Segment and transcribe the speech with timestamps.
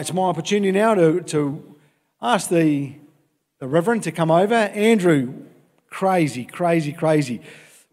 [0.00, 1.76] It's my opportunity now to, to
[2.20, 2.94] ask the,
[3.58, 4.54] the Reverend to come over.
[4.54, 5.34] Andrew,
[5.88, 7.40] crazy, crazy, crazy.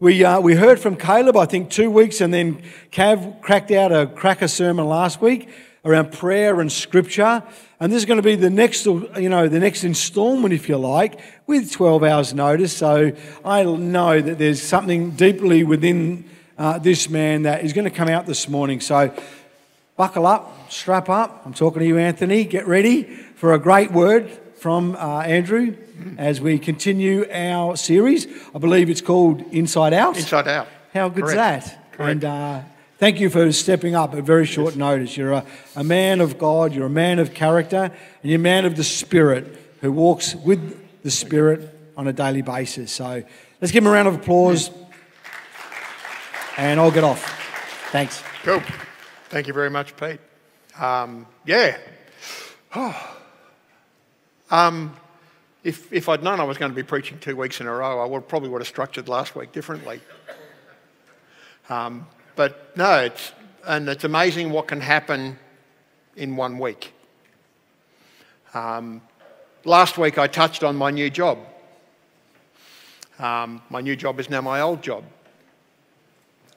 [0.00, 3.92] We, uh, we heard from Caleb, I think, two weeks, and then Cav cracked out
[3.92, 5.48] a cracker sermon last week
[5.84, 7.42] around prayer and scripture.
[7.80, 10.76] And this is going to be the next, you know, the next installment, if you
[10.76, 12.76] like, with 12 hours notice.
[12.76, 13.12] So
[13.44, 18.08] I know that there's something deeply within uh, this man that is going to come
[18.08, 18.80] out this morning.
[18.80, 19.14] So
[19.96, 21.42] buckle up, strap up.
[21.44, 22.44] I'm talking to you, Anthony.
[22.44, 25.76] Get ready for a great word from uh, Andrew
[26.18, 28.26] as we continue our series.
[28.54, 30.16] I believe it's called Inside Out.
[30.16, 30.68] Inside Out.
[30.94, 31.66] How good's Correct.
[31.66, 31.92] that?
[31.92, 32.10] Correct.
[32.10, 32.60] And uh,
[32.98, 35.16] thank you for stepping up at very short notice.
[35.16, 37.90] You're a, a man of God, you're a man of character,
[38.22, 42.42] and you're a man of the Spirit who walks with the Spirit on a daily
[42.42, 42.92] basis.
[42.92, 43.22] So
[43.60, 44.70] let's give him a round of applause.
[46.56, 47.22] And I'll get off.
[47.90, 48.22] Thanks.
[48.42, 48.62] Cool.
[49.32, 50.20] Thank you very much, Pete.
[50.78, 51.78] Um, yeah.
[54.50, 54.94] um,
[55.64, 57.98] if, if I'd known I was going to be preaching two weeks in a row,
[57.98, 60.02] I would, probably would have structured last week differently.
[61.70, 63.32] Um, but no, it's,
[63.66, 65.38] and it's amazing what can happen
[66.14, 66.92] in one week.
[68.52, 69.00] Um,
[69.64, 71.38] last week I touched on my new job.
[73.18, 75.04] Um, my new job is now my old job.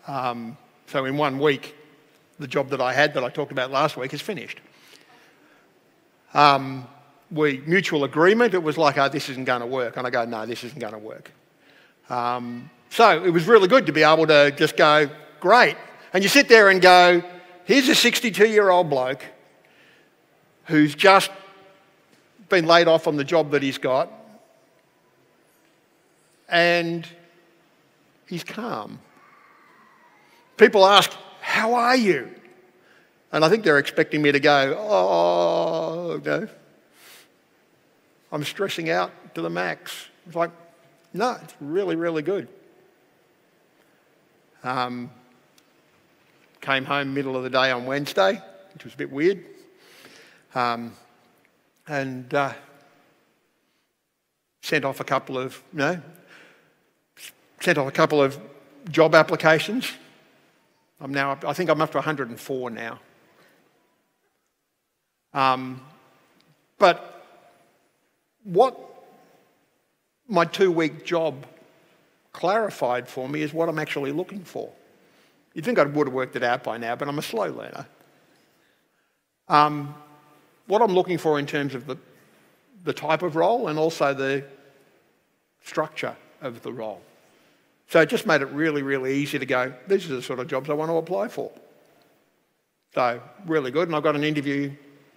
[0.08, 1.74] Um, so in one week,
[2.40, 4.60] the job that I had that I talked about last week is finished.
[6.34, 6.88] Um,
[7.32, 8.54] we mutual agreement.
[8.54, 10.80] It was like, oh, this isn't going to work, and I go, no, this isn't
[10.80, 11.32] going to work.
[12.10, 15.76] Um, so it was really good to be able to just go, great.
[16.14, 17.24] And you sit there and go,
[17.66, 19.24] here's a 62-year-old bloke
[20.66, 21.32] who's just
[22.50, 24.12] been laid off on the job that he's got,
[26.48, 27.08] and
[28.28, 29.00] he's calm.
[30.58, 31.12] People ask,
[31.56, 32.30] How are you?
[33.32, 36.50] And I think they're expecting me to go, Oh, no.
[38.30, 40.10] I'm stressing out to the max.
[40.28, 40.52] It's like,
[41.14, 42.50] no, it's really, really good.
[44.66, 45.10] Um,
[46.60, 48.42] came home middle of the day on Wednesday,
[48.74, 49.42] which was a bit weird.
[50.56, 50.92] Um,
[51.88, 52.52] and uh,
[54.62, 56.02] sent off a couple of, you know,
[57.62, 58.38] sent off a couple of
[58.90, 59.90] job applications.
[61.00, 63.00] I'm now, up, I think I'm up to 104 now.
[65.34, 65.82] Um,
[66.78, 67.24] but
[68.44, 68.80] what
[70.28, 71.46] my two week job
[72.32, 74.72] clarified for me is what I'm actually looking for.
[75.54, 77.88] You'd think I would have worked it out by now, but I'm a slow learner.
[79.48, 79.96] Um,
[80.68, 81.98] what I'm looking for in terms of the,
[82.84, 84.44] the type of role and also the
[85.64, 87.02] structure of the role.
[87.90, 90.48] So it just made it really, really easy to go, these are the sort of
[90.48, 91.52] jobs I want to apply for.
[92.94, 93.88] So, really good.
[93.88, 94.72] And I got an interview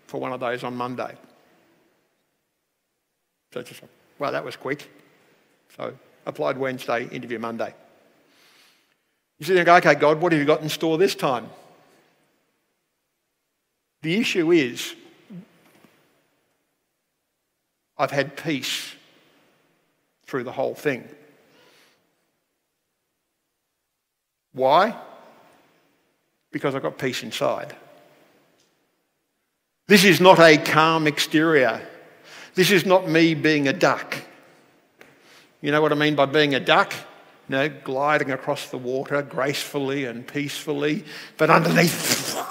[0.06, 1.14] for one of those on Monday.
[3.52, 3.82] So just,
[4.18, 4.90] well, that was quick.
[5.76, 5.94] So,
[6.26, 7.72] applied Wednesday, interview Monday.
[9.38, 11.48] You sit there go, okay, God, what have you got in store this time?
[14.02, 14.94] The issue is,
[17.96, 18.94] I've had peace
[20.26, 21.08] through the whole thing.
[24.58, 24.94] Why?
[26.50, 27.76] Because I've got peace inside.
[29.86, 31.80] This is not a calm exterior.
[32.54, 34.16] This is not me being a duck.
[35.60, 36.92] You know what I mean by being a duck?
[37.48, 41.04] You know, gliding across the water gracefully and peacefully,
[41.36, 42.36] but underneath.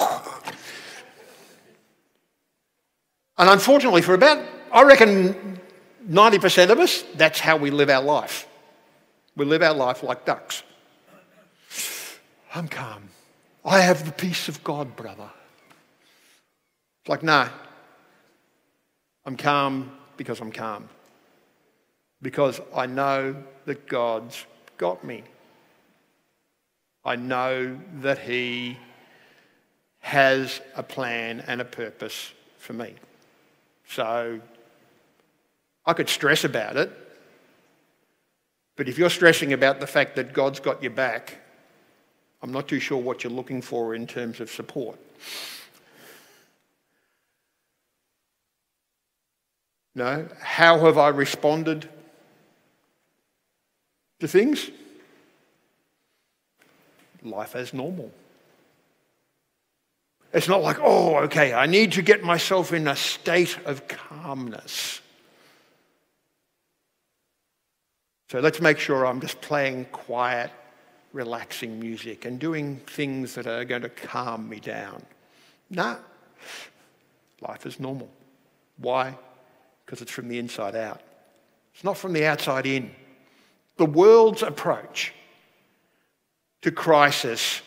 [3.38, 5.60] and unfortunately, for about, I reckon,
[6.10, 8.48] 90% of us, that's how we live our life.
[9.36, 10.64] We live our life like ducks.
[12.58, 13.10] I'm calm.
[13.64, 15.30] I have the peace of God, brother.
[17.02, 17.50] It's like, nah.
[19.28, 20.90] I'm calm because I'm calm.
[22.20, 23.36] Because I know
[23.66, 24.44] that God's
[24.80, 25.24] got me.
[27.06, 28.80] I know that He
[30.00, 32.96] has a plan and a purpose for me.
[33.88, 34.42] So
[35.86, 36.92] I could stress about it,
[38.76, 41.38] but if you're stressing about the fact that God's got your back,
[42.42, 45.00] I'm not too sure what you're looking for in terms of support.
[49.96, 50.28] No.
[50.40, 51.90] How have I responded
[54.20, 54.70] to things?
[57.24, 58.12] Life as normal.
[60.34, 65.02] It's not like, oh, okay, I need to get myself in a state of calmness.
[68.30, 70.52] So let's make sure I'm just playing quiet
[71.14, 75.02] relaxing music and doing things that are going to calm me down.
[75.70, 75.98] No.
[77.42, 78.10] Life is normal.
[78.78, 79.18] Why?
[79.86, 81.02] Because it's from the inside out.
[81.74, 82.92] It's not from the outside in.
[83.78, 85.14] The world's approach
[86.62, 87.62] to crisis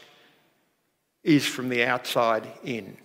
[1.22, 2.96] is from the outside in.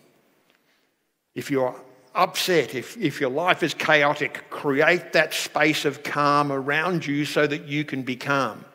[1.36, 1.76] If you're
[2.16, 7.46] upset, if, if your life is chaotic, create that space of calm around you so
[7.46, 8.66] that you can be calm.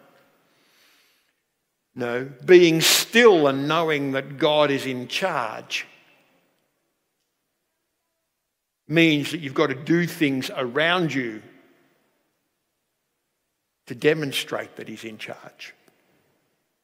[1.94, 5.86] No, being still and knowing that God is in charge
[8.86, 11.42] means that you've got to do things around you
[13.86, 15.74] to demonstrate that He's in charge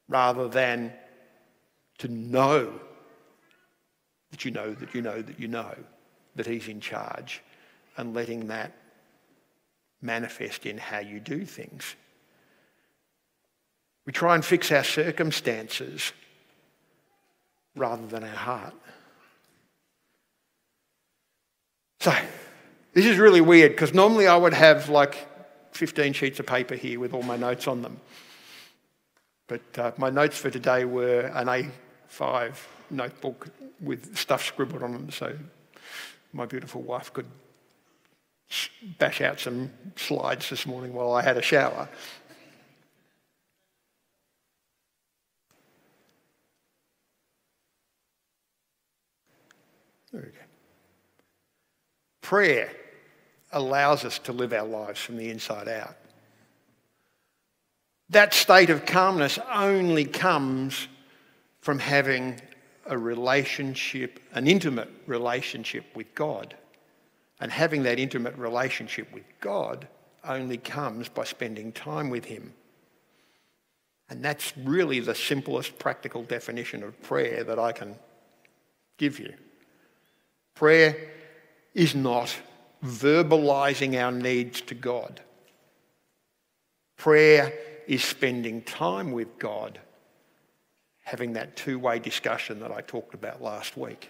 [0.09, 0.93] rather than
[1.99, 2.73] to know
[4.31, 5.75] that you know that you know that you know
[6.35, 7.41] that He's in charge
[7.95, 8.73] and letting that
[10.01, 11.95] manifest in how you do things.
[14.07, 16.13] We try and fix our circumstances
[17.75, 18.73] rather than our heart.
[21.99, 22.13] So,
[22.93, 25.27] this is really weird because normally I would have like
[25.75, 27.99] 15 sheets of paper here with all my notes on them.
[29.47, 31.47] But uh, my notes for today were an
[32.09, 32.55] A5
[32.89, 33.49] notebook
[33.81, 35.37] with stuff scribbled on them so
[36.31, 37.27] my beautiful wife could
[38.99, 41.89] bash out some slides this morning while I had a shower.
[50.11, 50.45] There we go.
[52.21, 52.71] Prayer
[53.51, 55.95] allows us to live our lives from the inside out.
[58.09, 60.87] That state of calmness only comes
[61.59, 62.39] from having
[62.85, 66.55] a relationship, an intimate relationship with God.
[67.39, 69.87] And having that intimate relationship with God
[70.23, 72.53] only comes by spending time with Him.
[74.09, 77.95] And that's really the simplest practical definition of prayer that I can
[78.97, 79.33] give you.
[80.57, 80.97] Prayer
[81.75, 82.35] is not
[82.83, 85.21] verbalizing our needs to God.
[86.97, 87.53] Prayer
[87.85, 89.77] is spending time with God
[91.03, 94.09] having that two way discussion that I talked about last week.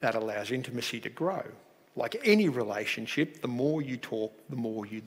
[0.00, 1.42] That allows intimacy to grow.
[1.96, 5.00] Like any relationship, the more you talk, the more you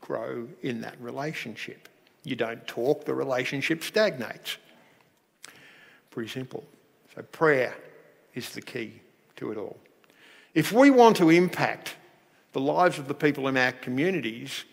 [0.00, 1.88] grow in that relationship.
[2.22, 4.58] You don't talk, the relationship stagnates.
[6.10, 6.62] Pretty simple.
[7.16, 7.74] So, prayer
[8.34, 9.00] is the key
[9.36, 9.78] to it all.
[10.54, 11.96] If we want to impact
[12.52, 14.64] the lives of the people in our communities,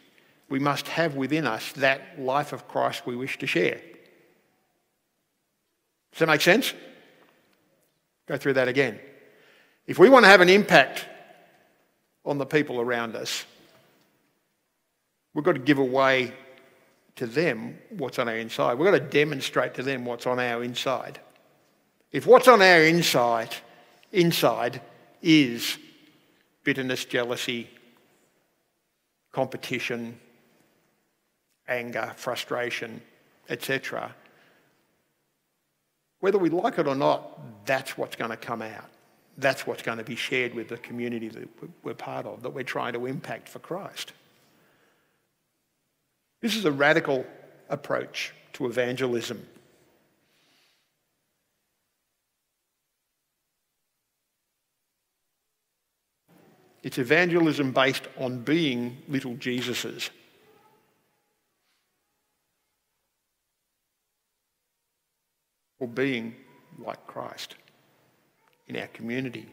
[0.49, 3.79] we must have within us that life of Christ we wish to share.
[6.11, 6.73] Does that make sense?
[8.27, 8.99] Go through that again.
[9.87, 11.05] If we want to have an impact
[12.25, 13.45] on the people around us,
[15.33, 16.33] we've got to give away
[17.15, 18.77] to them what's on our inside.
[18.77, 21.19] We've got to demonstrate to them what's on our inside.
[22.11, 23.55] If what's on our inside,
[24.11, 24.81] inside
[25.21, 25.77] is
[26.63, 27.69] bitterness, jealousy,
[29.31, 30.19] competition,
[31.67, 33.01] anger, frustration,
[33.47, 34.13] etc.
[36.19, 38.89] Whether we like it or not, that's what's going to come out.
[39.37, 41.47] That's what's going to be shared with the community that
[41.83, 44.11] we're part of, that we're trying to impact for Christ.
[46.41, 47.25] This is a radical
[47.69, 49.45] approach to evangelism.
[56.81, 60.09] It's evangelism based on being little Jesuses.
[65.79, 66.35] or being
[66.77, 67.55] like Christ
[68.67, 69.45] in our community.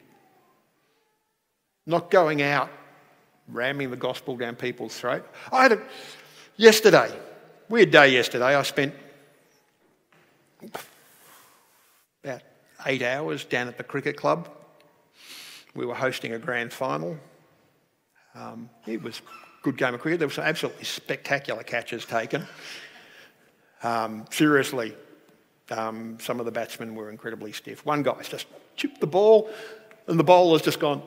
[1.87, 2.71] Not going out
[3.49, 5.25] ramming the gospel down people's throat.
[5.53, 5.83] I had a,
[6.57, 7.13] yesterday,
[7.69, 8.95] weird day yesterday, I spent
[12.25, 12.43] about
[12.87, 14.51] eight hours down at the cricket club.
[15.77, 17.19] We were hosting a grand final.
[18.35, 20.19] Um, it was a good game of cricket.
[20.19, 22.47] There were some absolutely spectacular catches taken.
[23.83, 24.97] Um, seriously,
[25.71, 27.85] um, some of the batsmen were incredibly stiff.
[27.85, 29.51] One guy's just chipped the ball,
[30.07, 31.03] and the bowler's just gone.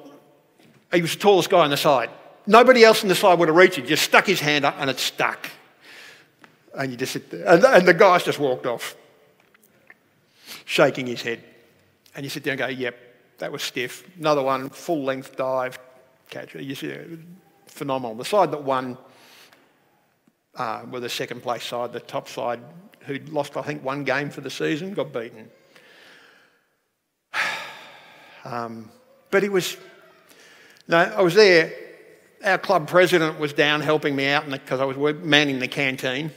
[0.94, 2.12] He was the tallest guy on the side.
[2.46, 3.88] Nobody else on the side would have reached it.
[3.88, 5.50] Just stuck his hand up, and it stuck.
[6.78, 8.96] And you just sit there, and, and the guy's just walked off,
[10.66, 11.44] shaking his head.
[12.16, 13.09] And you sit there and go, "Yep,
[13.40, 15.80] that was stiff." Another one, full length dive
[16.30, 16.56] catch.
[16.56, 16.94] You see,
[17.68, 18.16] phenomenal.
[18.16, 18.98] The side that won
[20.56, 21.94] uh, were the second place side.
[21.94, 22.60] The top side
[23.06, 25.50] who'd lost, I think, one game for the season, got beaten.
[28.46, 28.90] Um,
[29.32, 29.76] but it was,
[30.88, 31.74] no, I was there.
[32.44, 36.32] Our club president was down helping me out because I was manning the canteen.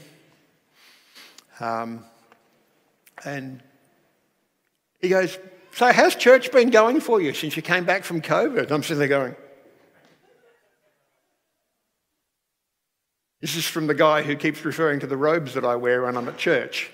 [1.61, 2.05] Um,
[3.25, 3.63] and
[5.01, 5.39] he goes,
[5.75, 8.71] So, how's church been going for you since you came back from COVID?
[8.71, 9.35] I'm sitting there going,
[13.41, 16.17] This is from the guy who keeps referring to the robes that I wear when
[16.17, 16.91] I'm at church.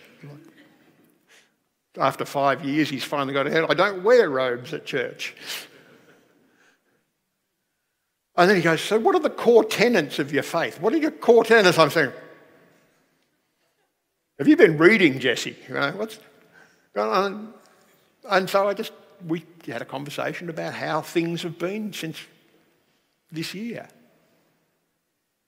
[1.98, 3.66] After five years, he's finally got ahead.
[3.68, 5.34] I don't wear robes at church.
[8.36, 10.80] And then he goes, So, what are the core tenets of your faith?
[10.80, 11.78] What are your core tenets?
[11.78, 12.12] I'm saying,
[14.38, 15.56] Have you been reading, Jesse?
[15.68, 16.20] You know, what's
[16.94, 17.54] going on?
[18.28, 18.92] And so I just,
[19.26, 22.18] we had a conversation about how things have been since
[23.30, 23.88] this year.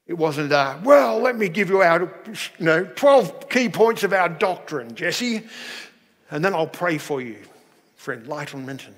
[0.06, 2.12] It wasn't, uh, well, let me give you our,
[2.58, 5.42] you know, 12 key points of our doctrine, Jesse,
[6.30, 7.38] and then I'll pray for you,
[7.96, 8.94] friend Lytton Minton.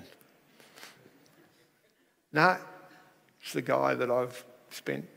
[2.31, 2.57] No,
[3.41, 5.07] it's the guy that I've spent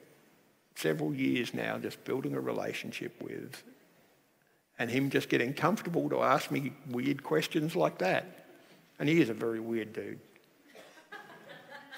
[0.74, 3.62] several years now just building a relationship with,
[4.78, 8.45] and him just getting comfortable to ask me weird questions like that.
[8.98, 10.18] And he is a very weird dude.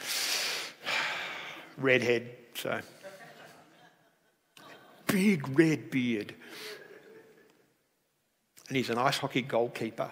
[1.77, 2.81] Redhead, so.
[5.07, 6.35] Big red beard.
[8.69, 10.11] And he's an ice hockey goalkeeper,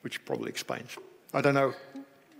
[0.00, 0.96] which probably explains.
[1.32, 1.74] I don't know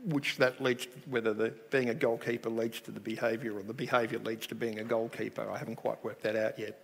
[0.04, 3.74] which that leads to, whether the, being a goalkeeper leads to the behaviour or the
[3.74, 5.48] behaviour leads to being a goalkeeper.
[5.50, 6.80] I haven't quite worked that out yet.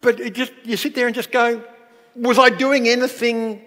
[0.00, 1.62] But it just, you sit there and just go,
[2.14, 3.62] was I doing anything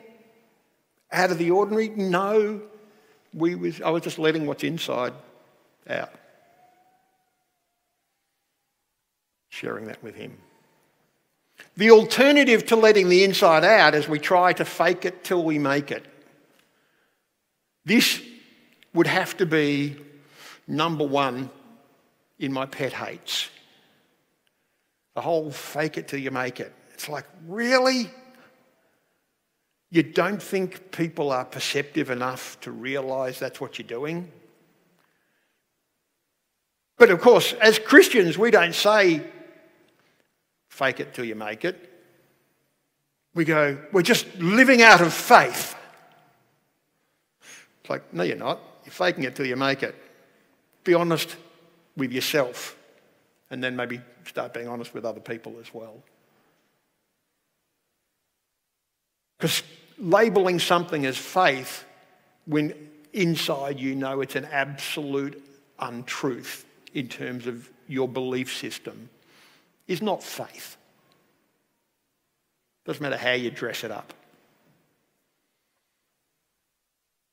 [1.12, 1.90] out of the ordinary?
[1.90, 2.62] No.
[3.34, 5.14] We was, I was just letting what's inside
[5.90, 6.14] out.
[9.50, 10.38] Sharing that with him.
[11.78, 15.60] The alternative to letting the inside out is we try to fake it till we
[15.60, 16.06] make it.
[17.86, 18.22] This
[18.94, 19.98] would have to be
[20.68, 21.50] number one
[22.40, 23.50] in my pet hates.
[25.16, 26.74] The whole fake it till you make it.
[26.94, 28.10] It's like, really?
[29.92, 34.32] You don't think people are perceptive enough to realize that's what you're doing?
[36.98, 39.22] But of course, as Christians, we don't say,
[40.70, 41.90] fake it till you make it.
[43.34, 45.76] We go, we're just living out of faith.
[47.82, 48.60] It's like, no, you're not.
[48.86, 49.96] You're faking it till you make it.
[50.84, 51.36] Be honest
[51.98, 52.78] with yourself,
[53.50, 56.02] and then maybe start being honest with other people as well.
[59.38, 59.64] Because
[60.02, 61.86] labeling something as faith
[62.46, 62.74] when
[63.14, 65.42] inside you know it's an absolute
[65.80, 69.10] untruth in terms of your belief system
[69.88, 70.78] is not faith.
[72.86, 74.14] Doesn't matter how you dress it up.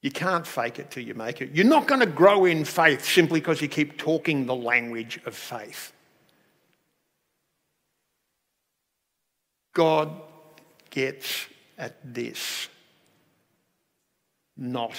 [0.02, 1.52] You can't fake it till you make it.
[1.52, 5.34] You're not going to grow in faith simply because you keep talking the language of
[5.34, 5.92] faith.
[9.72, 10.10] God
[10.90, 11.46] gets
[11.78, 12.68] at this,
[14.56, 14.94] not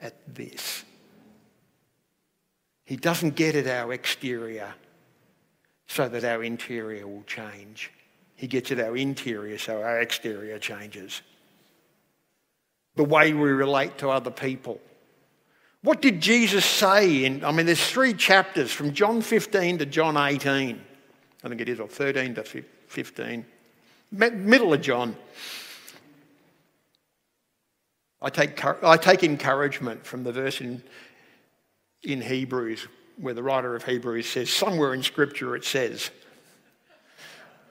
[0.00, 0.84] at this.
[2.84, 4.74] He doesn't get at our exterior
[5.86, 7.90] so that our interior will change.
[8.34, 11.22] He gets at our interior so our exterior changes.
[12.96, 14.80] The way we relate to other people.
[15.82, 20.16] What did Jesus say in, I mean, there's three chapters from John 15 to John
[20.16, 20.80] 18.
[21.44, 23.46] I think it is, or 13 to 15.
[24.12, 25.16] Middle of John.
[28.22, 30.82] I take, I take encouragement from the verse in,
[32.04, 32.86] in Hebrews
[33.18, 36.10] where the writer of Hebrews says, somewhere in Scripture it says.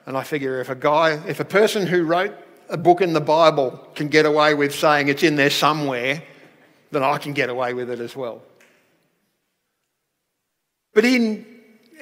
[0.06, 2.34] And I figure if a guy, if a person who wrote
[2.68, 6.22] a book in the Bible can get away with saying it's in there somewhere,
[6.90, 8.42] then I can get away with it as well.
[10.94, 11.46] But in,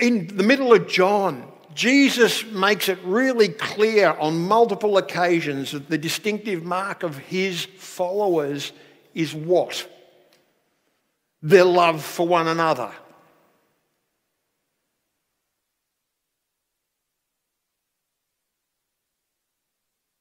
[0.00, 5.98] in the middle of John, Jesus makes it really clear on multiple occasions that the
[5.98, 8.72] distinctive mark of his followers
[9.14, 9.88] is what?
[11.42, 12.90] Their love for one another.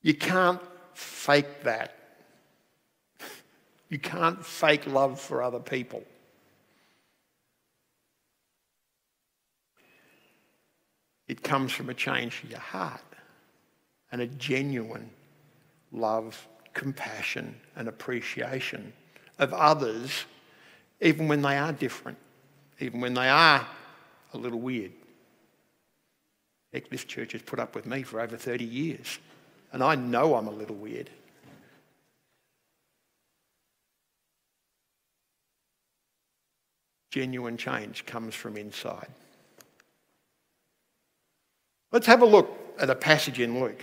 [0.02, 0.62] You can't
[0.94, 1.96] fake that.
[3.92, 6.04] You can't fake love for other people.
[11.30, 13.04] It comes from a change in your heart
[14.12, 15.12] and a genuine
[15.92, 18.92] love, compassion, and appreciation
[19.38, 20.26] of others,
[21.00, 22.18] even when they are different,
[22.80, 23.66] even when they are
[24.34, 24.92] a little weird.
[26.74, 29.20] Heck, this church has put up with me for over 30 years,
[29.72, 31.12] and I know I'm a little weird.
[37.12, 39.10] Genuine change comes from inside.
[41.92, 43.82] Let's have a look at a passage in Luke.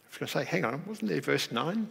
[0.00, 1.88] I was going to say, hang on, wasn't there verse 9?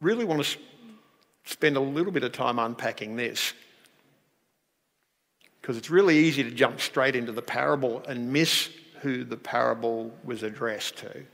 [0.00, 0.58] Really want to
[1.44, 3.52] spend a little bit of time unpacking this
[5.60, 8.68] because it's really easy to jump straight into the parable and miss
[9.00, 11.24] who the parable was addressed to.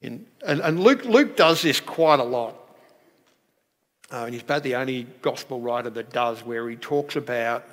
[0.00, 2.54] In, and, and Luke, Luke does this quite a lot.
[4.10, 7.64] Uh, and he's about the only gospel writer that does, where he talks about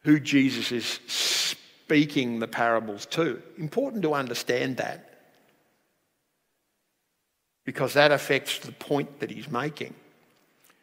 [0.00, 3.42] who Jesus is speaking the parables to.
[3.58, 5.10] Important to understand that
[7.64, 9.94] because that affects the point that he's making.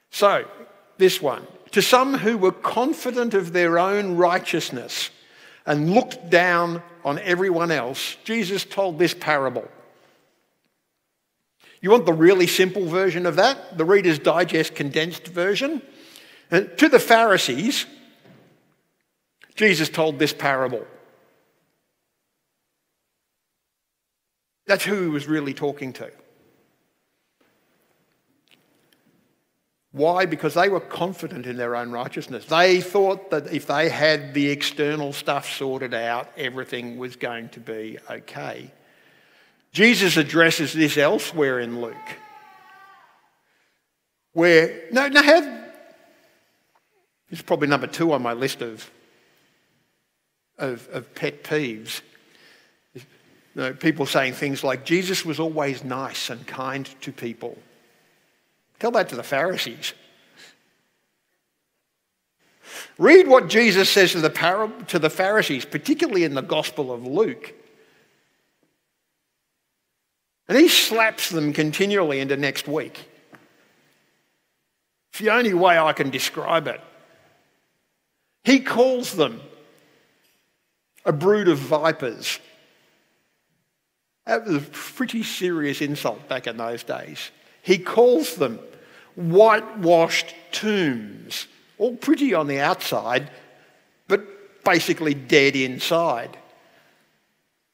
[0.09, 0.45] So,
[0.97, 1.45] this one.
[1.71, 5.09] To some who were confident of their own righteousness
[5.65, 9.67] and looked down on everyone else, Jesus told this parable.
[11.81, 13.77] You want the really simple version of that?
[13.77, 15.81] The Reader's Digest condensed version?
[16.51, 17.87] And to the Pharisees,
[19.55, 20.85] Jesus told this parable.
[24.67, 26.11] That's who he was really talking to.
[29.91, 30.25] Why?
[30.25, 32.45] Because they were confident in their own righteousness.
[32.45, 37.59] They thought that if they had the external stuff sorted out, everything was going to
[37.59, 38.71] be okay.
[39.71, 41.95] Jesus addresses this elsewhere in Luke.
[44.33, 45.43] Where, no, no, have,
[47.29, 48.89] this is probably number two on my list of,
[50.57, 52.01] of, of pet peeves.
[52.93, 53.01] You
[53.55, 57.57] know, people saying things like, Jesus was always nice and kind to people.
[58.79, 59.93] Tell that to the Pharisees.
[62.97, 67.53] Read what Jesus says to the, to the Pharisees, particularly in the Gospel of Luke.
[70.51, 73.07] And he slaps them continually into next week.
[75.09, 76.81] It's the only way I can describe it.
[78.43, 79.39] He calls them
[81.05, 82.37] a brood of vipers.
[84.25, 87.31] That was a pretty serious insult back in those days.
[87.61, 88.59] He calls them
[89.15, 93.31] whitewashed tombs, all pretty on the outside,
[94.09, 96.37] but basically dead inside.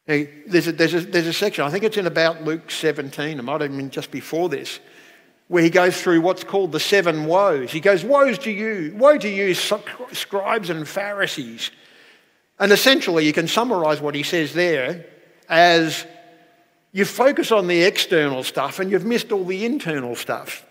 [0.08, 3.42] There's a, there's, a, there's a section, I think it's in about Luke 17, it
[3.44, 4.80] might have been just before this,
[5.50, 7.72] where he goes through what's called the seven woes.
[7.72, 11.72] He goes, Woes to you, woe to you, scribes and Pharisees.
[12.58, 15.06] And essentially, you can summarize what he says there
[15.50, 16.06] as
[16.94, 20.66] you focus on the external stuff and you've missed all the internal stuff.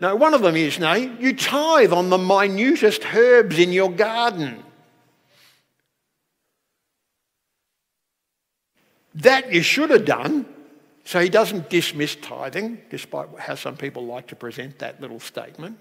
[0.00, 4.62] Now, one of them is, now, you tithe on the minutest herbs in your garden.
[9.16, 10.46] That you should have done.
[11.04, 15.78] So he doesn't dismiss tithing, despite how some people like to present that little statement.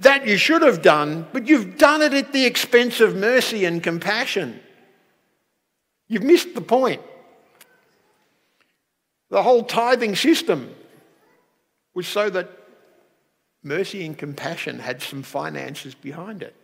[0.00, 3.82] That you should have done, but you've done it at the expense of mercy and
[3.82, 4.60] compassion.
[6.08, 7.00] You've missed the point.
[9.30, 10.74] The whole tithing system
[11.94, 12.50] was so that
[13.62, 16.54] mercy and compassion had some finances behind it.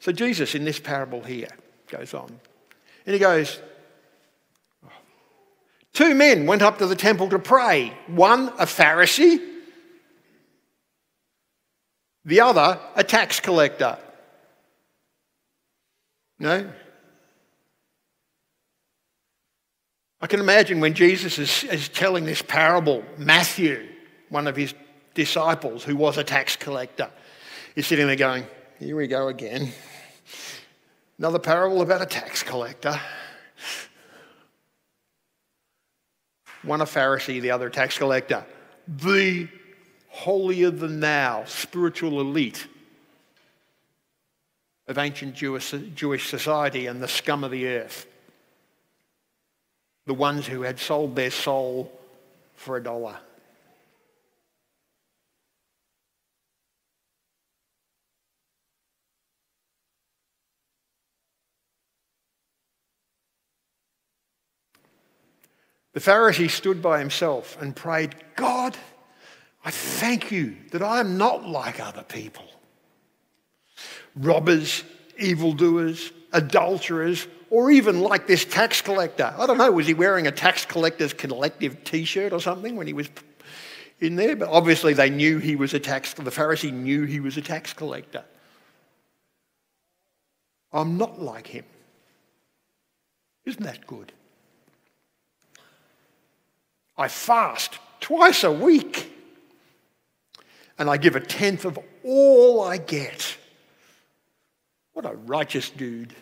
[0.00, 1.50] So Jesus, in this parable here,
[1.90, 2.28] goes on.
[3.06, 3.60] And he goes,
[5.92, 7.92] Two men went up to the temple to pray.
[8.06, 9.44] One, a Pharisee,
[12.24, 13.98] the other, a tax collector.
[16.38, 16.70] No?
[20.20, 23.88] I can imagine when Jesus is, is telling this parable, Matthew,
[24.28, 24.74] one of his
[25.14, 27.10] disciples who was a tax collector,
[27.74, 28.46] is sitting there going,
[28.78, 29.72] Here we go again.
[31.18, 32.98] Another parable about a tax collector.
[36.62, 38.44] One a Pharisee, the other a tax collector.
[38.86, 39.48] The
[40.08, 42.66] holier than thou spiritual elite
[44.86, 48.06] of ancient Jewish, Jewish society and the scum of the earth
[50.08, 51.92] the ones who had sold their soul
[52.54, 53.18] for a dollar.
[65.98, 68.76] The Pharisee stood by himself and prayed, God,
[69.64, 72.44] I thank you that I am not like other people.
[74.14, 74.84] Robbers,
[75.18, 79.34] evildoers, adulterers, or even like this tax collector.
[79.36, 82.86] I don't know, was he wearing a tax collector's collective t shirt or something when
[82.86, 83.08] he was
[83.98, 84.36] in there?
[84.36, 87.72] But obviously they knew he was a tax, the Pharisee knew he was a tax
[87.72, 88.22] collector.
[90.72, 91.64] I'm not like him.
[93.44, 94.12] Isn't that good?
[96.98, 99.14] I fast twice a week.
[100.78, 103.36] and I give a tenth of all I get.
[104.92, 106.14] What a righteous dude.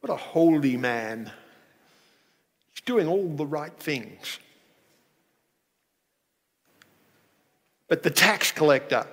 [0.00, 1.30] What a holy man.
[2.72, 4.38] He's doing all the right things.
[7.88, 9.06] But the tax collector,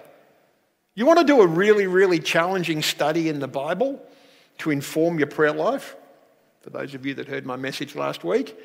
[0.95, 4.01] you want to do a really, really challenging study in the Bible
[4.59, 5.95] to inform your prayer life?
[6.61, 8.57] For those of you that heard my message last week,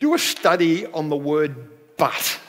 [0.00, 1.54] do a study on the word
[1.96, 2.40] but.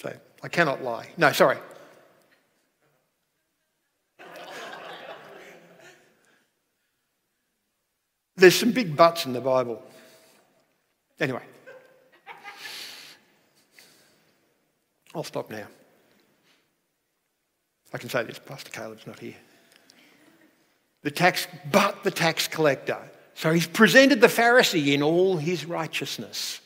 [0.00, 1.08] So, I cannot lie.
[1.16, 1.58] No, sorry.
[8.36, 9.82] There's some big buts in the Bible.
[11.18, 11.42] Anyway,
[15.12, 15.66] I'll stop now.
[17.92, 19.34] I can say this, Pastor Caleb's not here.
[21.08, 22.98] The tax, but the tax collector.
[23.32, 26.60] So he's presented the Pharisee in all his righteousness.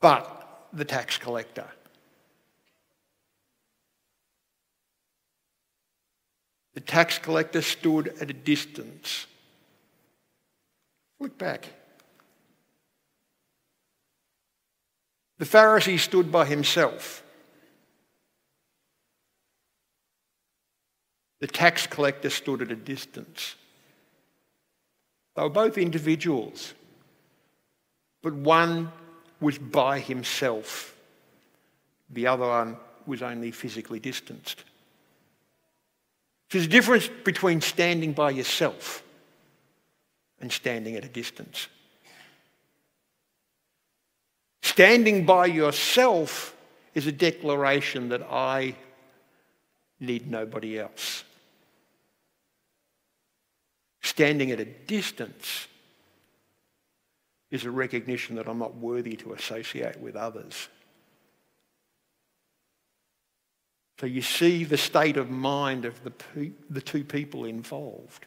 [0.00, 1.68] But the tax collector.
[6.72, 9.28] The tax collector stood at a distance.
[11.20, 11.68] Look back.
[15.38, 17.23] The Pharisee stood by himself.
[21.44, 23.56] The tax collector stood at a distance.
[25.36, 26.72] They were both individuals,
[28.22, 28.90] but one
[29.40, 30.96] was by himself,
[32.08, 34.64] the other one was only physically distanced.
[36.48, 39.02] There's a difference between standing by yourself
[40.40, 41.68] and standing at a distance.
[44.62, 46.56] Standing by yourself
[46.94, 48.76] is a declaration that I
[50.00, 51.22] need nobody else.
[54.04, 55.66] Standing at a distance
[57.50, 60.68] is a recognition that I'm not worthy to associate with others.
[63.98, 68.26] So you see the state of mind of the, pe- the two people involved.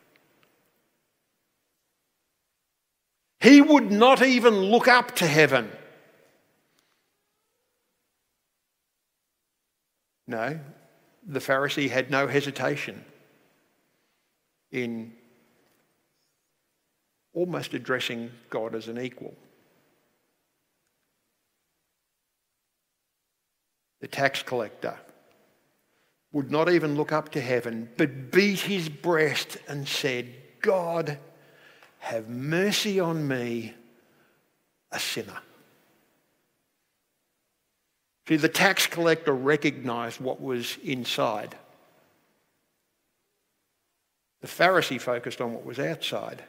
[3.39, 5.71] He would not even look up to heaven.
[10.25, 10.59] No,
[11.23, 13.05] the Pharisee had no hesitation
[14.71, 15.13] in
[17.37, 19.35] almost addressing God as an equal.
[24.01, 24.97] The tax collector
[26.31, 31.19] would not even look up to heaven, but beat his breast and said, God,
[31.99, 33.75] have mercy on me,
[34.91, 35.37] a sinner.
[38.27, 41.55] See, the tax collector recognized what was inside.
[44.41, 46.43] The Pharisee focused on what was outside.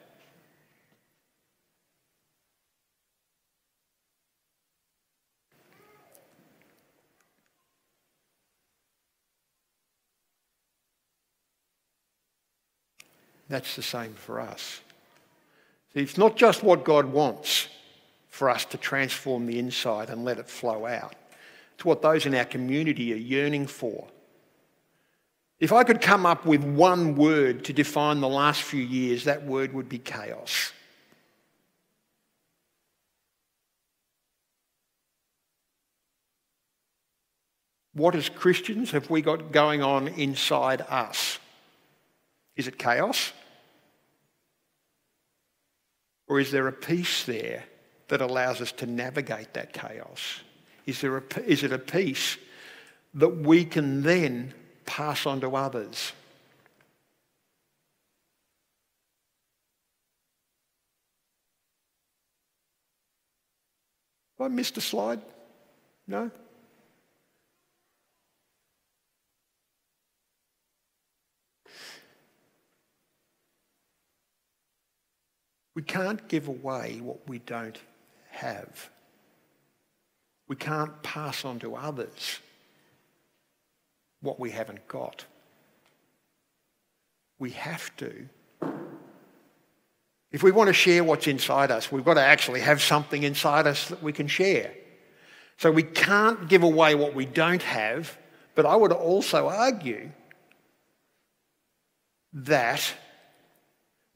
[13.49, 14.81] That's the same for us.
[15.95, 17.69] See, it's not just what God wants
[18.29, 21.15] for us to transform the inside and let it flow out.
[21.75, 24.07] It's what those in our community are yearning for.
[25.59, 29.45] If I could come up with one word to define the last few years, that
[29.45, 30.73] word would be chaos.
[37.93, 41.41] What as Christians have we got going on inside us?
[42.59, 43.33] Is it chaos?
[46.27, 47.65] Or is there a peace there
[48.09, 50.41] that allows us to navigate that chaos?
[50.85, 52.37] Is, there a, is it a peace
[53.15, 54.53] that we can then
[54.85, 56.13] pass on to others?
[64.37, 65.21] Have I missed a slide?
[66.09, 66.31] No?
[75.75, 77.79] We can't give away what we don't
[78.31, 78.91] have.
[80.49, 82.41] We can't pass on to others
[84.21, 85.25] what we haven't got.
[87.39, 88.29] We have to.
[90.31, 93.67] If we want to share what's inside us, we've got to actually have something inside
[93.67, 94.75] us that we can share.
[95.57, 98.17] So we can't give away what we don't have,
[98.55, 100.11] but I would also argue
[102.33, 102.95] that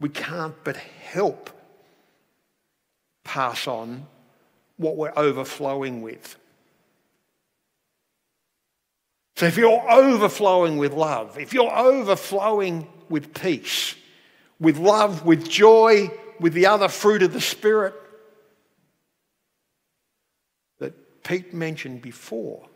[0.03, 1.49] we can't but help
[3.23, 4.07] pass on
[4.77, 6.37] what we're overflowing with.
[9.37, 13.95] So if you're overflowing with love, if you're overflowing with peace,
[14.59, 16.11] with love, with joy,
[16.41, 17.95] with the other fruit of the Spirit
[20.81, 22.69] that Pete mentioned before,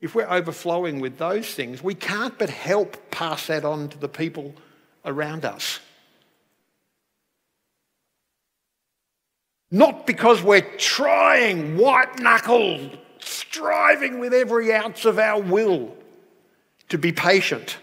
[0.00, 4.08] if we're overflowing with those things, we can't but help pass that on to the
[4.08, 4.54] people
[5.06, 5.80] around us.
[9.70, 15.96] Not because we're trying, white knuckled, striving with every ounce of our will
[16.88, 17.78] to be patient.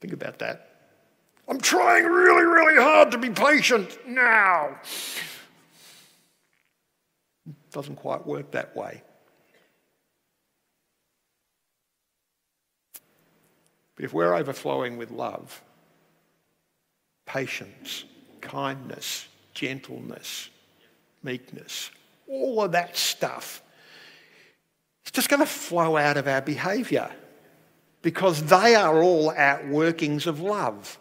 [0.00, 0.68] Think about that.
[1.48, 4.78] I'm trying really, really hard to be patient now.
[7.46, 9.02] It doesn't quite work that way.
[13.96, 15.62] But if we're overflowing with love,
[17.26, 18.04] patience,
[18.40, 20.48] kindness, gentleness,
[21.22, 21.90] meekness,
[22.28, 23.62] all of that stuff,
[25.02, 27.10] it's just going to flow out of our behaviour
[28.02, 30.98] because they are all outworkings of love.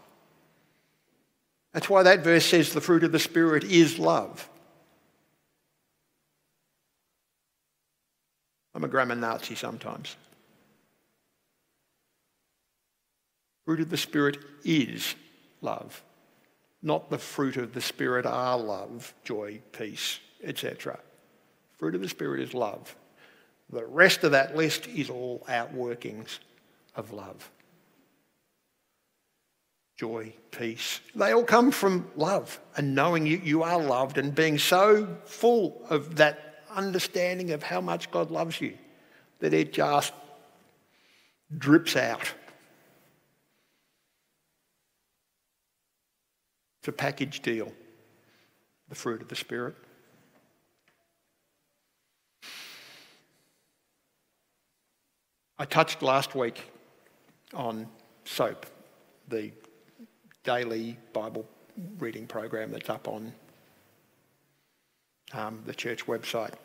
[1.73, 4.47] That's why that verse says the fruit of the Spirit is love.
[8.73, 10.15] I'm a grammar Nazi sometimes.
[13.71, 15.15] Fruit of the Spirit is
[15.61, 16.03] love,
[16.81, 20.99] not the fruit of the Spirit are love, joy, peace, etc.
[21.77, 22.93] Fruit of the Spirit is love.
[23.69, 26.39] The rest of that list is all outworkings
[26.97, 27.49] of love.
[29.95, 30.99] Joy, peace.
[31.15, 35.81] They all come from love and knowing you, you are loved and being so full
[35.89, 38.77] of that understanding of how much God loves you
[39.39, 40.11] that it just
[41.57, 42.33] drips out.
[46.81, 47.71] It's a package deal,
[48.89, 49.75] the fruit of the Spirit.
[55.59, 56.59] I touched last week
[57.53, 57.87] on
[58.25, 58.65] SOAP,
[59.27, 59.51] the
[60.43, 61.45] daily Bible
[61.99, 63.31] reading program that's up on
[65.33, 66.55] um, the church website.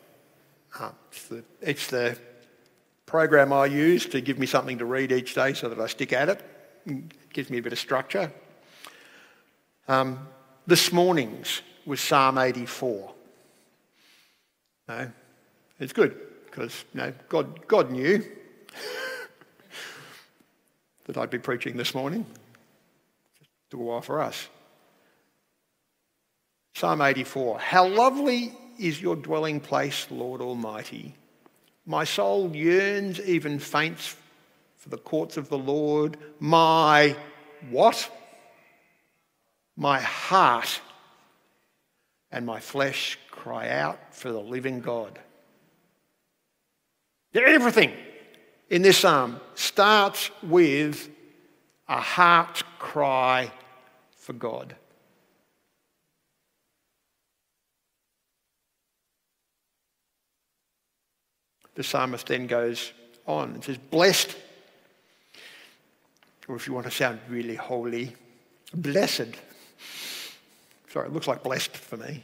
[0.79, 2.17] Uh, it's, the, it's the
[3.05, 6.11] program I use to give me something to read each day so that I stick
[6.11, 6.43] at it.
[6.87, 8.31] it gives me a bit of structure.
[9.87, 10.27] Um,
[10.65, 13.13] this morning's was Psalm 84.
[14.89, 15.11] No,
[15.79, 16.83] it's good because
[17.29, 18.23] God, God knew
[21.05, 22.25] that I'd be preaching this morning.
[23.69, 24.49] Do a while for us.
[26.75, 31.15] Psalm 84 How lovely is your dwelling place, Lord Almighty.
[31.85, 34.17] My soul yearns, even faints
[34.75, 36.17] for the courts of the Lord.
[36.41, 37.15] My
[37.69, 38.11] what?
[39.77, 40.81] My heart
[42.31, 45.19] and my flesh cry out for the living God.
[47.33, 47.93] Everything
[48.69, 51.09] in this psalm starts with
[51.87, 53.51] a heart cry
[54.17, 54.75] for God.
[61.75, 62.91] The psalmist then goes
[63.27, 64.35] on and says, Blessed,
[66.47, 68.15] or if you want to sound really holy,
[68.73, 69.27] blessed
[70.89, 72.23] Sorry, it looks like blessed for me.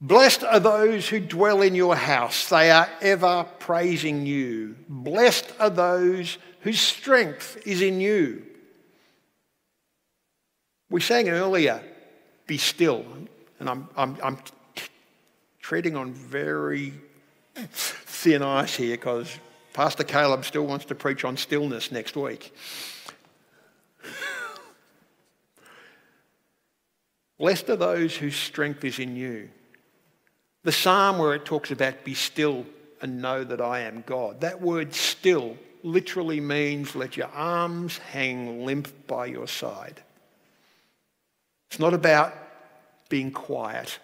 [0.00, 2.48] Blessed are those who dwell in your house.
[2.48, 4.76] They are ever praising you.
[4.88, 8.42] Blessed are those whose strength is in you.
[10.90, 11.82] We sang earlier,
[12.46, 13.04] be still.
[13.58, 14.38] And I'm, I'm, I'm
[15.60, 16.92] treading on very
[17.56, 19.38] thin ice here because
[19.72, 22.54] Pastor Caleb still wants to preach on stillness next week.
[27.38, 29.50] Blessed are those whose strength is in you.
[30.62, 32.66] The psalm where it talks about be still
[33.02, 38.64] and know that I am God, that word still literally means let your arms hang
[38.64, 40.02] limp by your side.
[41.70, 42.32] It's not about
[43.08, 43.98] being quiet.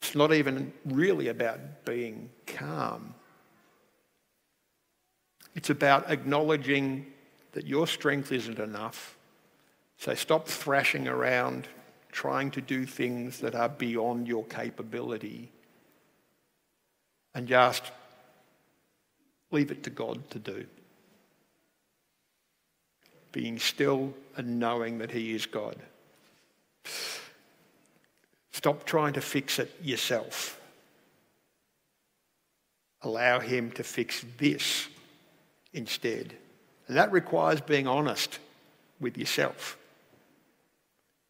[0.00, 3.14] It's not even really about being calm.
[5.54, 7.06] It's about acknowledging
[7.52, 9.16] that your strength isn't enough
[10.04, 11.66] so stop thrashing around
[12.12, 15.50] trying to do things that are beyond your capability
[17.34, 17.90] and just
[19.50, 20.66] leave it to God to do.
[23.32, 25.76] Being still and knowing that He is God.
[28.52, 30.60] Stop trying to fix it yourself.
[33.00, 34.86] Allow Him to fix this
[35.72, 36.36] instead.
[36.88, 38.38] And that requires being honest
[39.00, 39.78] with yourself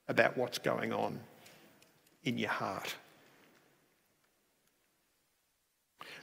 [0.09, 1.21] about what's going on
[2.25, 2.95] in your heart.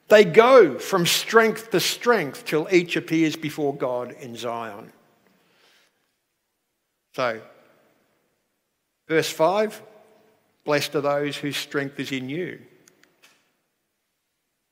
[0.07, 4.91] They go from strength to strength till each appears before God in Zion.
[7.15, 7.41] So,
[9.07, 9.81] verse 5
[10.63, 12.59] Blessed are those whose strength is in you.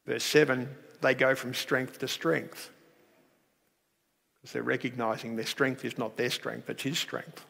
[0.05, 0.69] Verse 7
[1.01, 2.69] They go from strength to strength
[4.35, 7.45] because they're recognizing their strength is not their strength, it's His strength.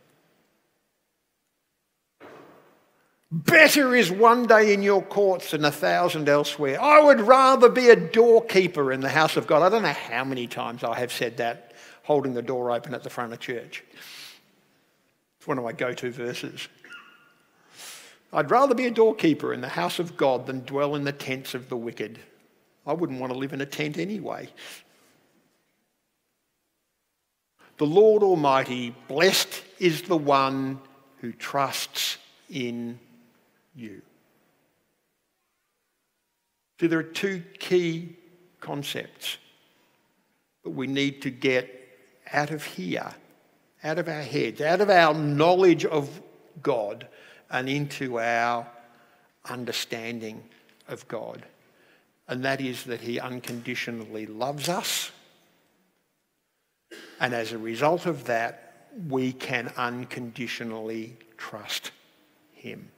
[3.32, 6.82] Better is one day in your courts than a thousand elsewhere.
[6.82, 9.62] I would rather be a doorkeeper in the house of God.
[9.62, 13.04] I don't know how many times I have said that, holding the door open at
[13.04, 13.84] the front of church.
[15.38, 16.68] It's one of my go to verses.
[18.34, 21.54] I'd rather be a doorkeeper in the house of God than dwell in the tents
[21.54, 22.18] of the wicked.
[22.86, 24.50] I wouldn't want to live in a tent anyway.
[27.78, 30.80] The Lord Almighty, blessed is the one
[31.22, 32.18] who trusts
[32.50, 33.00] in
[33.80, 34.02] you.
[36.80, 38.18] So there are two key
[38.60, 39.38] concepts
[40.64, 41.70] that we need to get
[42.32, 43.14] out of here,
[43.84, 46.22] out of our heads, out of our knowledge of
[46.62, 47.08] God,
[47.50, 48.68] and into our
[49.50, 50.44] understanding
[50.88, 51.46] of God.
[52.28, 55.12] And that is that He unconditionally loves us
[57.20, 61.92] and as a result of that, we can unconditionally trust
[62.54, 62.92] him.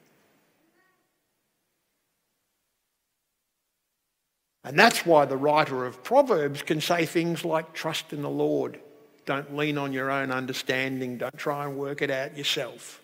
[4.64, 8.80] And that's why the writer of Proverbs can say things like, trust in the Lord.
[9.26, 11.18] Don't lean on your own understanding.
[11.18, 13.02] Don't try and work it out yourself.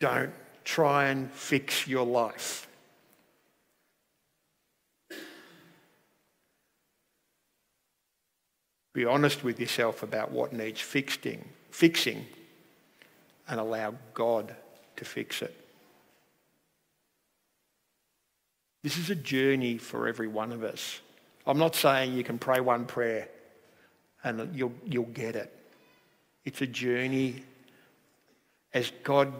[0.00, 0.32] Don't
[0.64, 2.68] try and fix your life.
[8.92, 12.24] Be honest with yourself about what needs fixing, fixing
[13.46, 14.56] and allow God
[14.96, 15.65] to fix it.
[18.86, 21.00] This is a journey for every one of us.
[21.44, 23.28] I'm not saying you can pray one prayer
[24.22, 25.52] and you'll, you'll get it.
[26.44, 27.42] It's a journey
[28.72, 29.34] as God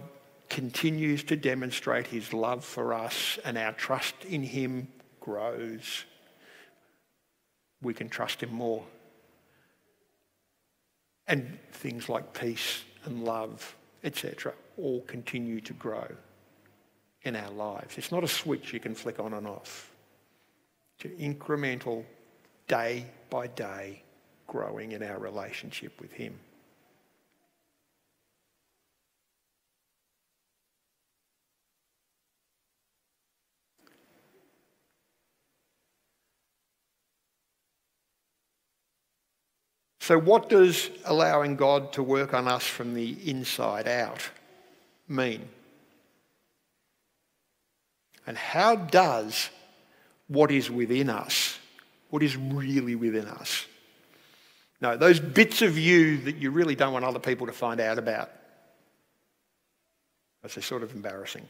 [0.49, 4.89] continues to demonstrate his love for us and our trust in him
[5.21, 6.05] grows.
[7.81, 8.83] We can trust him more.
[11.29, 16.09] And things like peace and love, etc., all continue to grow
[17.27, 17.99] in our lives.
[17.99, 19.91] It's not a switch you can flick on and off.
[20.99, 22.05] It's incremental,
[22.69, 24.03] day by day
[24.47, 26.39] growing in our relationship with Him.
[40.01, 44.31] So, what does allowing God to work on us from the inside out
[45.09, 45.49] mean?
[48.27, 49.51] And how does
[50.29, 51.59] what is within us,
[52.11, 53.67] what is really within us,
[54.81, 57.99] no, those bits of you that you really don't want other people to find out
[57.99, 58.31] about,
[60.43, 61.47] they're sort of embarrassing.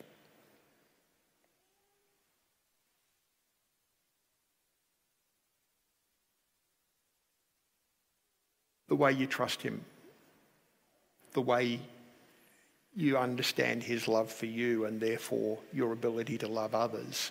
[8.89, 9.85] the way you trust Him,
[11.33, 11.81] the way
[12.97, 17.31] you understand His love for you and therefore your ability to love others.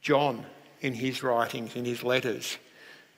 [0.00, 0.44] John,
[0.80, 2.56] in his writings, in his letters,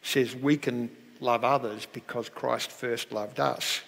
[0.03, 3.81] says we can love others because Christ first loved us.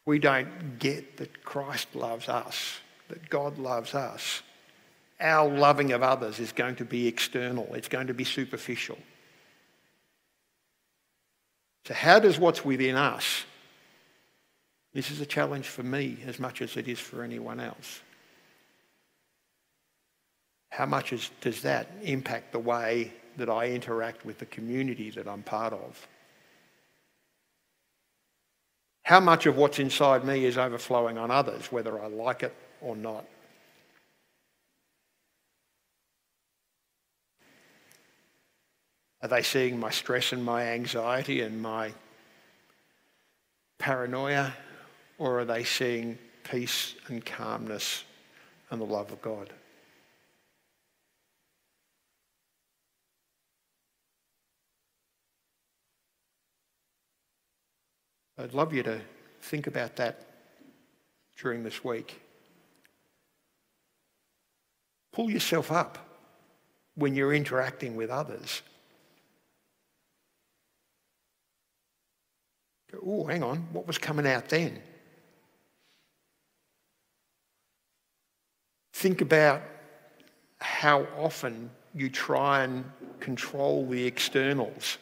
[0.00, 4.42] If we don't get that Christ loves us, that God loves us.
[5.20, 8.98] Our loving of others is going to be external, it's going to be superficial.
[11.86, 13.44] So, how does what's within us?
[14.94, 18.00] This is a challenge for me as much as it is for anyone else.
[20.70, 25.28] How much is, does that impact the way that I interact with the community that
[25.28, 26.08] I'm part of?
[29.02, 32.96] How much of what's inside me is overflowing on others, whether I like it or
[32.96, 33.26] not?
[39.24, 41.94] Are they seeing my stress and my anxiety and my
[43.78, 44.52] paranoia?
[45.16, 48.04] Or are they seeing peace and calmness
[48.70, 49.50] and the love of God?
[58.36, 59.00] I'd love you to
[59.40, 60.20] think about that
[61.40, 62.20] during this week.
[65.14, 65.96] Pull yourself up
[66.94, 68.60] when you're interacting with others.
[73.04, 74.80] Oh, hang on, what was coming out then?
[78.92, 79.62] Think about
[80.60, 82.84] how often you try and
[83.20, 84.98] control the externals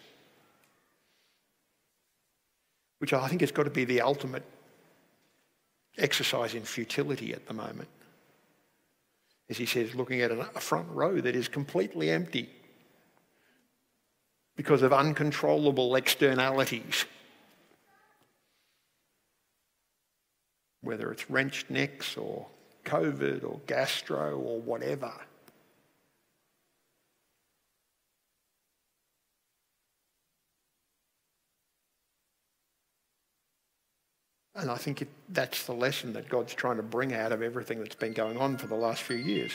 [3.03, 4.45] which I think has got to be the ultimate
[5.99, 7.89] exercise in futility at the moment.
[9.51, 12.49] As he says, looking at a front row that is completely empty
[14.55, 17.05] because of uncontrollable externalities.
[20.83, 22.47] Whether it's wrenched necks or
[22.85, 25.13] COVID or gastro or whatever.
[34.55, 37.79] And I think it, that's the lesson that God's trying to bring out of everything
[37.79, 39.53] that's been going on for the last few years.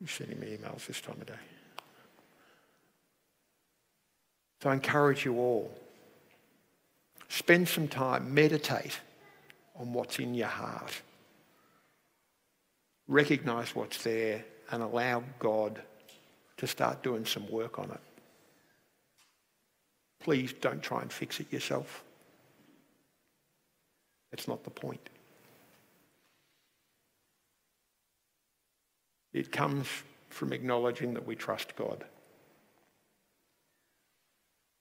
[0.00, 1.34] You're sending me emails this time of day.
[4.62, 5.70] So I encourage you all,
[7.28, 8.98] spend some time, meditate
[9.74, 11.02] on what's in your heart.
[13.06, 15.82] Recognize what's there and allow God
[16.56, 18.00] to start doing some work on it.
[20.20, 22.02] Please don't try and fix it yourself.
[24.32, 25.10] It's not the point.
[29.32, 29.86] It comes
[30.30, 32.04] from acknowledging that we trust God.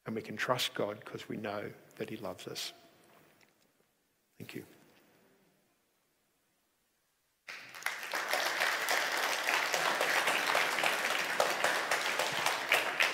[0.06, 1.64] And we can trust God because we know
[1.98, 2.74] that He loves us.
[4.40, 4.64] Thank you.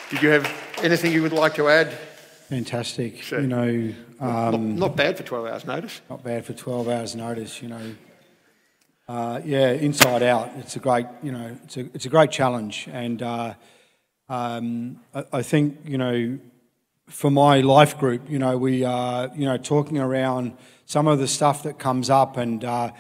[0.10, 0.52] Did you have
[0.82, 1.92] anything you would like to add?
[2.50, 3.22] Fantastic.
[3.22, 3.42] Sure.
[3.42, 6.02] You know, not, um, not bad for 12 hours notice.
[6.10, 7.96] not bad for 12 hours notice, you know.
[9.08, 10.50] Uh, yeah, inside out.
[10.58, 12.90] It's a great, you know, it's a, it's a great challenge.
[12.92, 13.54] And uh,
[14.30, 16.40] um, I, I think, you know,
[17.06, 21.28] for my life group, you know, we are, you know, talking around some of the
[21.28, 22.36] stuff that comes up.
[22.36, 22.94] And uh,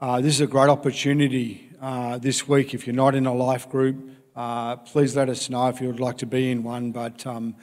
[0.00, 2.72] uh, this is a great opportunity uh, this week.
[2.72, 4.10] If you're not in a life group,
[4.40, 6.92] uh, please let us know if you would like to be in one.
[6.92, 7.56] But um,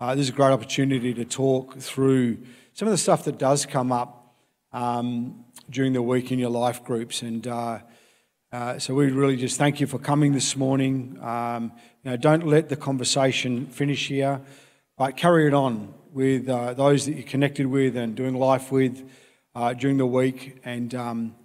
[0.00, 2.38] uh, this is a great opportunity to talk through
[2.72, 4.34] some of the stuff that does come up
[4.72, 7.22] um, during the week in your life groups.
[7.22, 7.78] And uh,
[8.50, 11.16] uh, so we really just thank you for coming this morning.
[11.22, 11.70] Um,
[12.02, 14.40] you know, don't let the conversation finish here,
[14.98, 19.08] but carry it on with uh, those that you're connected with and doing life with
[19.78, 20.58] during the week.
[20.64, 21.36] And um,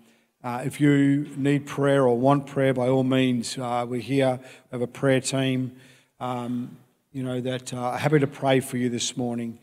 [0.44, 4.40] uh, if you need prayer or want prayer, by all means, uh, we're here.
[4.42, 5.76] We have a prayer team.
[6.20, 6.78] Um,
[7.12, 9.60] you know, that uh, are happy to pray for you this morning.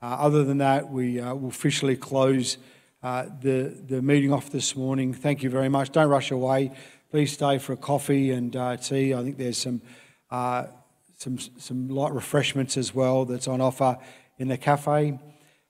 [0.00, 2.56] Uh, other than that, we uh, will officially close
[3.02, 5.12] uh, the, the meeting off this morning.
[5.12, 5.90] Thank you very much.
[5.90, 6.70] Don't rush away.
[7.10, 9.12] Please stay for a coffee and tea.
[9.12, 9.82] I think there's some,
[10.30, 13.98] some, some light refreshments as well that's on offer
[14.38, 15.18] in the cafe.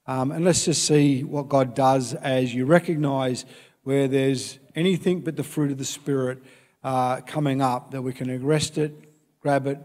[0.07, 3.45] Um, and let's just see what God does as you recognize
[3.83, 6.43] where there's anything but the fruit of the Spirit
[6.83, 8.93] coming up, that we can arrest it,
[9.41, 9.78] grab it,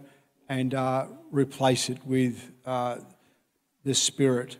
[0.49, 2.97] and uh, replace it with uh,
[3.83, 4.57] the Spirit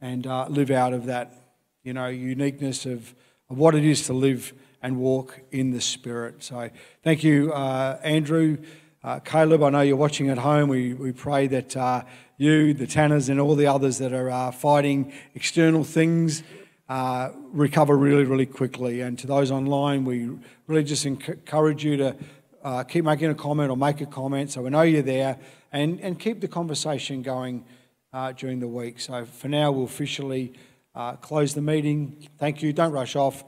[0.00, 1.34] and uh, live out of that,
[1.82, 3.14] you know, uniqueness of,
[3.50, 6.42] of what it is to live and walk in the Spirit.
[6.42, 6.70] So
[7.02, 8.58] thank you, uh, Andrew.
[9.02, 10.68] Uh, Caleb, I know you're watching at home.
[10.68, 12.02] We, we pray that uh,
[12.38, 16.42] you, the Tanners, and all the others that are fighting external things
[16.88, 19.00] recover really, really quickly.
[19.00, 20.30] And to those online, we
[20.66, 22.16] really just encourage you to
[22.62, 25.38] uh, keep making a comment or make a comment so we know you're there
[25.72, 27.64] and, and keep the conversation going
[28.12, 29.00] uh, during the week.
[29.00, 30.52] So for now, we'll officially
[30.94, 32.28] uh, close the meeting.
[32.38, 32.72] Thank you.
[32.72, 33.44] Don't rush off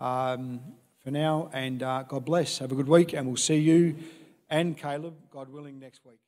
[0.00, 0.60] um,
[1.02, 2.58] for now, and uh, God bless.
[2.58, 3.96] Have a good week, and we'll see you
[4.50, 6.27] and Caleb, God willing, next week.